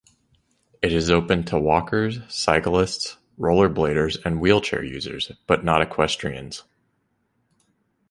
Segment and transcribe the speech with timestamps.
[0.81, 6.63] It is open to walkers, cyclists, rollerbladers and wheelchair users, but not equestrians.